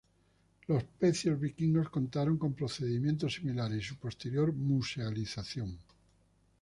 [0.67, 5.77] Los pecios vikingos contaron con procedimientos similares y su posterior musealización.